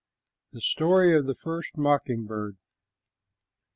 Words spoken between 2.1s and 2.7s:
BIRD.